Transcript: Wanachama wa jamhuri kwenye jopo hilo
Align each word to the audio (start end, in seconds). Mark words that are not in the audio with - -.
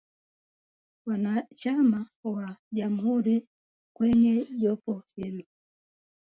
Wanachama 1.05 2.09
wa 2.23 2.57
jamhuri 2.71 3.47
kwenye 3.95 4.45
jopo 4.45 5.03
hilo 5.15 5.43